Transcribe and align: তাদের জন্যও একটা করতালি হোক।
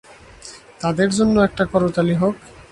তাদের 0.81 1.09
জন্যও 1.09 1.43
একটা 1.43 1.63
করতালি 1.65 2.15
হোক। 2.15 2.35